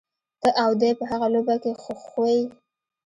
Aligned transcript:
ته 0.41 0.49
او 0.63 0.71
دی 0.81 0.91
په 0.99 1.03
هغه 1.11 1.27
لوبه 1.33 1.55
کي 1.63 1.71
خو 1.81 1.93
خوئ. 2.05 2.39